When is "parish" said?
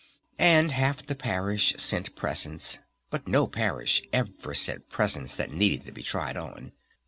1.13-1.75, 3.45-4.01